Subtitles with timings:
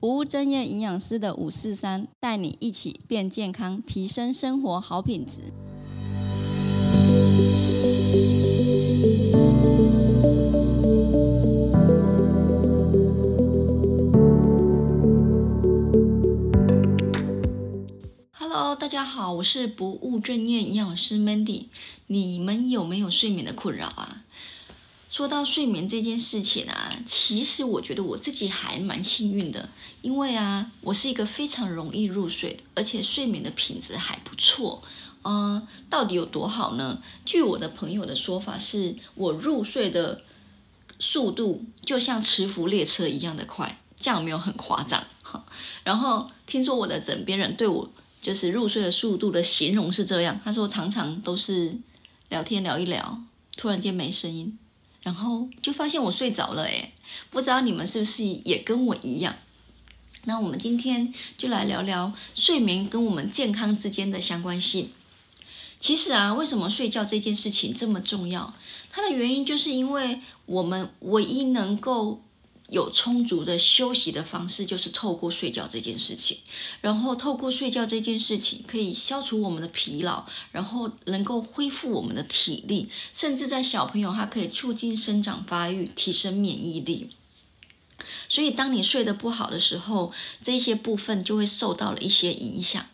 [0.00, 5.52] 不务正业营养师的五四三，带你一起变健康，提升生活好品质。
[18.80, 21.66] 大家好，我是不务正业营养师 Mandy。
[22.06, 24.17] 你们有没有睡眠的困扰啊？
[25.10, 29.68] 说到睡眠这件事情啊，其实我觉得我自己还蛮幸运的，
[30.02, 34.82] 因为啊，我是一个非常容易入睡的，而且睡眠的品质还不错。
[35.24, 37.02] 嗯，到底有多好呢？
[37.24, 40.22] 据我的朋友的说法，是我入睡的
[41.00, 45.02] 速度就像磁浮列车一样的快，这样没有很夸张。
[45.84, 47.90] 然后听说我的枕边人对我
[48.20, 51.76] 就是入睡的速度的形容是这样，他说常常都是
[52.28, 53.22] 聊天聊一聊，
[53.56, 54.58] 突然间没声音。
[55.08, 56.92] 然后就发现我睡着了，诶，
[57.30, 59.34] 不知道你们是不是也跟我一样？
[60.24, 64.90] 那我们今天就来聊聊睡眠跟我们健康之间的相关性。
[65.80, 68.52] 其实啊，为什么睡觉这件事情这么重要？
[68.90, 72.20] 它的原因就是因为我们唯一能够。
[72.68, 76.38] 有充足的休息的方式，就是透过睡觉这件事情。
[76.80, 87.10] 然后透过睡觉这件事情，可以消除我们的疲劳，然后能够恢复我们的体力，甚至在小朋友，它可以促进生长发育，提升免疫力。
[88.28, 92.86] 所以，当你睡得不好的时候，这些部分就会受到了一些影响。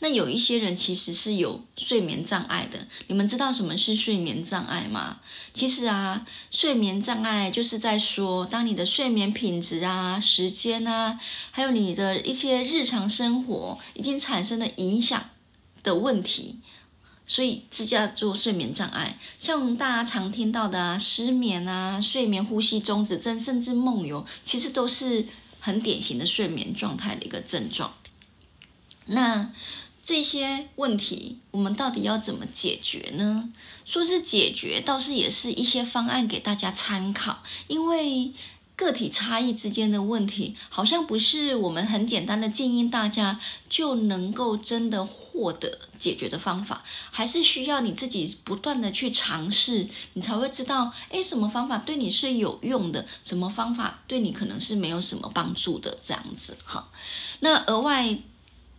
[0.00, 5.18] 那有一些人其实是有睡眠障碍的，你们知道什么是睡眠障碍吗？
[5.54, 11.18] 其实啊，睡眠障碍就是在说，当你的睡眠品质啊、时间啊，
[11.50, 15.30] 还有你的一些日常生活已经产生了影响
[15.82, 16.58] 的问题，
[17.26, 19.18] 所以这叫做睡眠障碍。
[19.38, 25.24] 像大家常听到的啊，失眠啊、睡眠呼吸中止症，甚至梦游，其实都是
[25.60, 27.92] 很典型的睡眠状态的一个症状。
[29.06, 29.50] 那
[30.02, 33.52] 这些问题，我们到底要怎么解决呢？
[33.84, 37.42] 说是解决，倒是也是一些方案给大家参考。
[37.66, 38.32] 因为
[38.76, 56.56] 个体差异之间的问题，好像不是我们很简单的建议大家就能够真的获得解决的方法，还是需要你自己不断的去尝试，你才会知道，诶，什么方法对你是有用的，什么方法对你可能是没有什么帮助的，这样子。
[56.64, 56.88] 哈，
[57.40, 58.16] 那额外。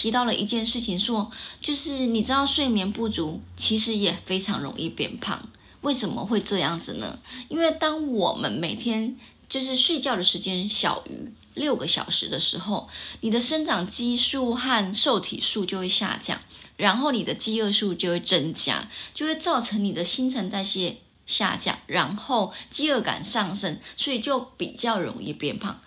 [0.00, 1.28] 提到了一件事情，说
[1.60, 5.50] 就是你知道睡眠不足其实也非常容易变胖，
[5.80, 7.18] 为什么会这样子呢？
[7.48, 9.16] 因为当我们每天
[9.48, 12.88] 就是睡觉的时间小于六个小时的时候，
[13.22, 16.40] 你的生长激素和受体素就会下降，
[16.76, 25.80] 然后你的饥饿素就会增加，就会造成你的新陈代谢下降，然后饥饿感上升，所以就比较容易变胖。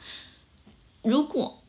[1.01, 1.60] 如果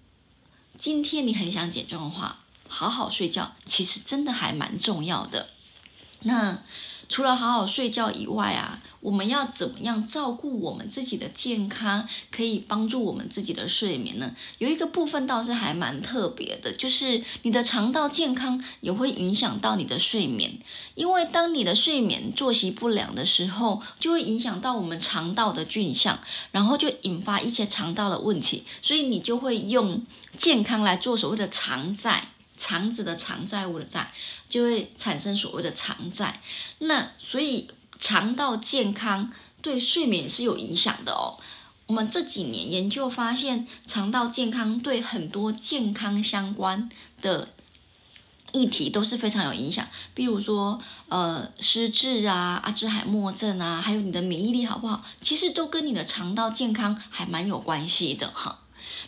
[0.82, 5.48] 今天你很想减重的话，好好睡觉其实真的还蛮重要的。
[6.22, 6.58] 那
[7.12, 14.34] 除了好好睡觉以外啊，我们要怎么样照顾我们自己的健康，可以帮助我们自己的睡眠呢？
[14.56, 20.58] 有一个部分倒是还蛮特别的，就是你的肠道健康也会影响到你的睡眠。
[20.94, 26.18] 因为当你的睡眠作息不良的时候，就会影响到我们肠道的菌相，
[26.50, 30.02] 然后就引发一些肠道的问题，所以你就会用。
[30.38, 32.28] 健康来做所谓的偿债，
[32.62, 34.12] 肠子的肠债务的债，
[34.48, 36.40] 就会产生所谓的肠债。
[36.78, 37.68] 那所以
[37.98, 41.34] 肠道健康对睡眠是有影响的哦。
[41.86, 46.88] 我们这几年研究发现，肠道健康对很多健康相关
[47.20, 47.48] 的
[48.52, 49.84] 议题都是非常有影响。
[50.14, 58.60] 比如说，呃，失智啊、阿兹海默症啊，还有你的免疫力好不好，其实都跟你的肠道健康还蛮有关系的哈。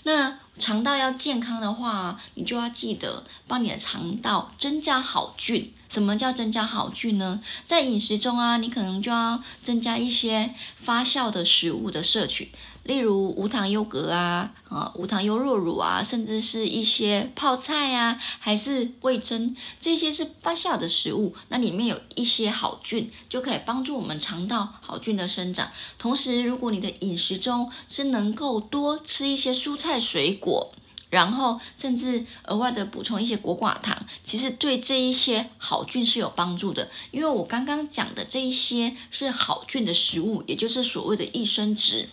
[0.02, 5.72] 那肠道要健康的话，你就要记得帮你的肠道增加好菌。
[5.90, 7.40] 什么叫增加好菌呢？
[7.66, 12.50] 在饮食中啊，你可能就要增加一些发酵的食物的摄取。
[12.82, 25.70] 例如无糖优格啊，啊无糖优酪乳啊，甚至是一些泡菜啊，还是味噌，这些是发酵的食物，那里面有一些好菌，就可以帮助我们肠道好菌的生长。
[25.96, 30.70] 同时，如果你的饮食中是能够多吃一些蔬菜水果，果
[31.10, 36.90] 然后甚至额外的补充一些果寡糖，其实对这一些好菌是有帮助的。
[37.12, 42.08] 因为我刚刚讲的这一些是好菌的食物，也就是所谓的益生质。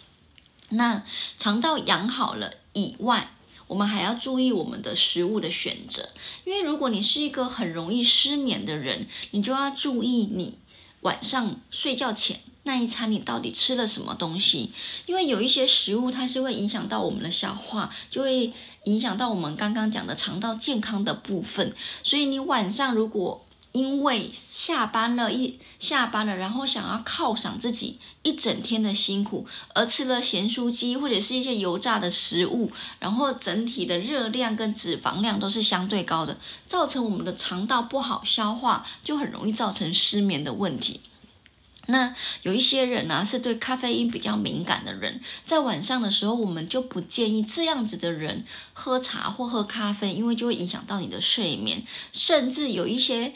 [0.69, 1.03] 那
[1.39, 3.31] 肠道养好了以外，
[3.65, 6.09] 我们还要注意我们的食物的选择，
[6.45, 10.59] 因为如果你是一个很容易失眠的人，你就要注意你
[11.01, 14.71] 晚上睡觉前那一餐你到底吃了什么东西，
[15.05, 18.53] 因为有一些食物它是会影响到我们的消化，就会
[18.83, 21.73] 影响到我们刚刚讲的肠道健康的部分。
[22.03, 32.69] 所以你晚上如果因为下班了，一下班了，然后想要犒赏自己一整天的辛苦，而吃了咸酥鸡或者是一些油炸的食物，
[32.99, 36.37] 然后整体的热量跟脂肪量都是相对高的，
[36.67, 40.99] 造成我们的肠道不好消化，就很容易造成失眠的问题。
[41.91, 48.43] 那有一些人呢、是对咖啡因比较敏感的人，在晚上的时候，我们就不建议这样子的人
[48.73, 53.33] 喝茶或喝咖啡，因为就会影响到你的睡眠，甚至有一些。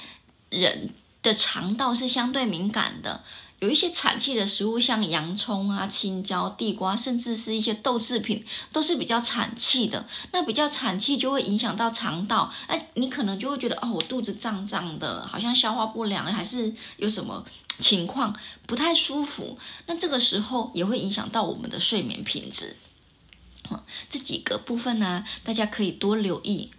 [0.52, 0.92] 人
[1.22, 3.24] 的肠道是相对敏感的，
[3.60, 10.06] 有一些产气的食物，像洋葱啊、青椒、地瓜，甚至是一些豆制品，都是比较产气的。
[10.32, 17.46] 那比较产气就会影响到肠道，哎，你可能就会觉得哦，我肚子胀胀的，好像消化不良，还是有什么
[17.80, 18.36] 情况
[18.66, 19.58] 不太舒服。
[19.88, 22.76] 那这个时候也会影响到我们的睡眠品质。
[23.72, 26.72] 嗯，这几个部分呢，大家可以多留意。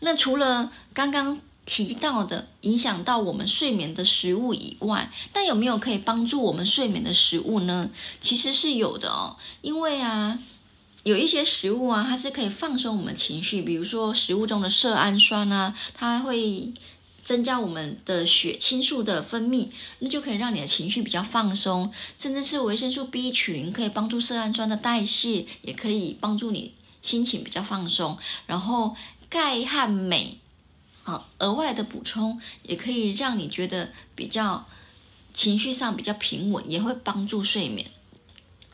[0.00, 1.40] 那除了刚刚。
[1.66, 7.90] 提到的影响到我们睡眠的食物以外，那有没有可以帮助我们睡眠的食物呢？
[8.20, 10.38] 其实是有的哦，因为啊，
[11.04, 16.70] 有一些食物啊，它是可以放松我们情绪，比如说食物中的色氨酸啊，它会
[17.24, 19.68] 增加我们的血清素的分泌，
[20.00, 21.90] 那就可以让你的情绪比较放松。
[22.18, 28.18] 甚至是维生素 B 群可以帮助色氨酸的代谢，也可以帮助你心情比较放松。
[28.46, 28.94] 然后
[29.30, 30.40] 钙和镁。
[31.04, 34.66] 好，额外的补充也可以让你觉得比较
[35.34, 37.86] 情绪上比较平稳，也会帮助睡眠。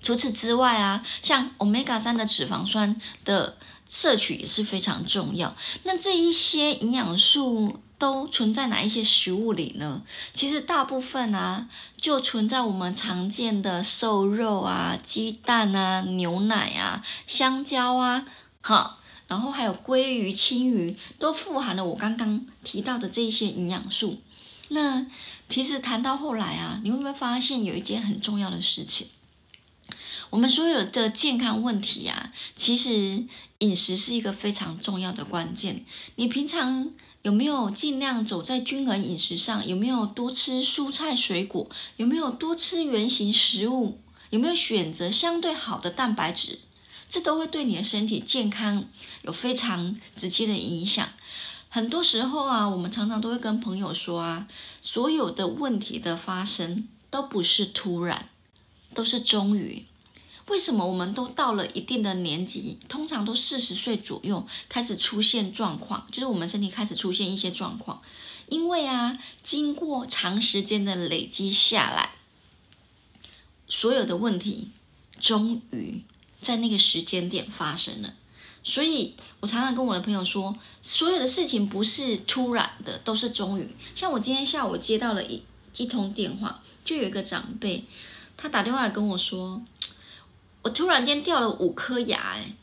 [0.01, 5.57] 除此之外啊，像 Omega 三的脂肪酸的摄取也是非常重要。
[5.83, 10.03] 那这一些营养素都存在哪一些食物里呢？
[10.33, 18.25] 其实大部分啊，就存在我们常见的瘦肉啊、鸡蛋啊、牛奶啊、香蕉啊，
[18.61, 19.00] 好。
[19.31, 24.19] 然后还有鲑鱼、青鱼都富含了我刚刚提到的这一些营养素。
[24.71, 25.07] 那
[25.49, 29.07] 其实谈到后来啊，你会不会发现有一件很重要的事情？
[30.31, 33.25] 我们所有的健康问题啊，其实
[33.59, 35.85] 饮食是一个非常重要的关键。
[36.17, 36.91] 你平常
[37.23, 39.65] 有没有尽量走在均衡饮食上？
[39.65, 41.71] 有没有多吃蔬菜水果？
[41.97, 44.01] 有没有多吃原型食物？
[44.31, 46.59] 有没有选择相对好的蛋白质？
[47.11, 48.87] 这都会对你的身体健康
[49.23, 51.09] 有非常直接的影响。
[51.69, 54.47] 很多时候啊，我们常常都会跟朋友说啊，
[54.81, 58.29] 所有的问题的发生都不是突然，
[58.95, 59.85] 都是终于。
[60.47, 68.01] 为什么我们都到了一定的年纪，通常都四十岁左右开始出现状况，就是我们身体开始出现一些状况？
[68.49, 72.11] 因为啊，经过长时间的累积下来，
[73.67, 74.69] 所有的问题
[75.21, 76.05] 终于。
[76.43, 78.15] 在那个时间点发生了，
[78.63, 83.69] 所以我常常跟我的朋友说，所有的事情不是突然的，都是终于。
[83.95, 85.43] 像我今天下午接到了一
[85.77, 87.85] 一通电话，就有一个长辈，
[88.37, 89.63] 他打电话来跟我说，
[90.63, 92.55] 我突然间掉了五颗牙，哎，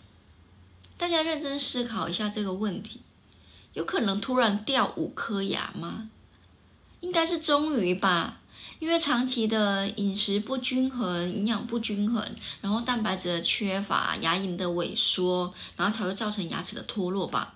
[0.98, 3.02] 大家认真思考一下这个问题，
[3.74, 6.10] 有可能突然掉五颗牙吗？
[7.02, 8.40] 应该是终于吧。
[8.80, 12.24] 因为长期的饮食不均衡、营养不均衡，
[12.62, 17.56] 然后蛋白质的缺乏、牙龈的萎缩，然后才会造成牙齿的脱落吧。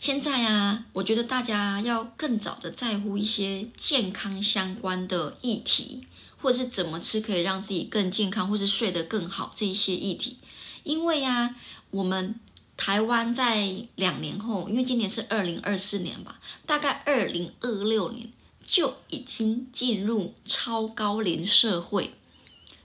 [0.00, 6.06] 现在啊，我觉得大家要更早的在乎一些健康相关的议题，
[6.40, 10.38] 或者是怎么吃可以让自己更健康，或是睡得更好这一些议题。
[10.82, 11.54] 因为啊，
[11.90, 12.38] 我们
[12.76, 18.30] 台湾在两年后，因为今年是二零二四年吧，大概二零二六年。
[18.66, 22.14] 就已经进入超高龄社会，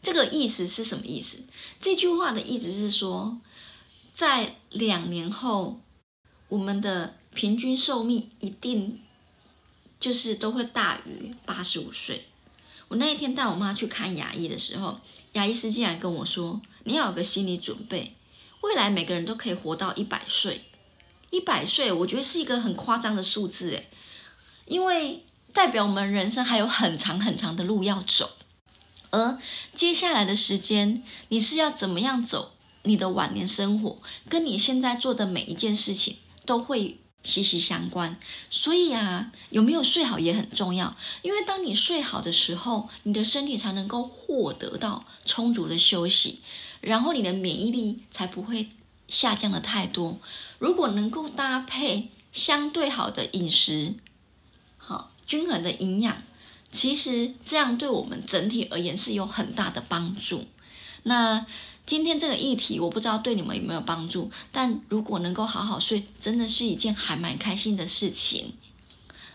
[0.01, 1.39] 这个意思是什么意思？
[1.79, 3.39] 这句话的意思是说，
[4.13, 5.79] 在两年后，
[6.49, 8.99] 我们的平均寿命一定
[9.99, 12.25] 就是都会大于八十五岁。
[12.89, 14.99] 我那一天带我妈去看牙医的时候，
[15.33, 18.13] 牙医师竟然跟我说：“你要有个心理准备，
[18.61, 20.61] 未来每个人都可以活到一百岁。
[21.29, 23.89] 一百岁，我觉得是一个很夸张的数字，诶，
[24.65, 28.29] 因为。”代表我们人生还有很长很长的路要走，
[29.09, 29.37] 而
[29.73, 32.53] 接下来的时间，你是要怎么样走？
[32.83, 33.97] 你的晚年生活
[34.29, 36.15] 跟你现在做的每一件事情
[36.45, 38.17] 都会息息相关。
[38.49, 46.39] 所以啊，有没有睡好也很重要，因为当你睡好的时候，你的身体才能够获得到充足的休息，
[46.79, 48.69] 然后你的免疫力才不会
[49.09, 50.17] 下降的太多。
[50.57, 53.95] 如果能够搭配相对好的饮食，
[55.29, 56.17] 均衡的营养，
[56.71, 60.45] 其实这样对我们整体而言是有很大的帮助。
[61.03, 61.45] 那
[61.85, 68.53] 今天这个议题，我不知道对你们有没有帮助，但如果能够好好睡，真的是一件还蛮开心的事情。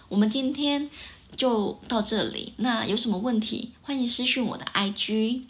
[0.09, 0.91] 我们今天
[1.37, 5.43] 就到这里，那有什么问题，欢迎私讯我的 IG，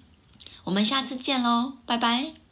[0.65, 2.44] 我们下次见喽，拜拜。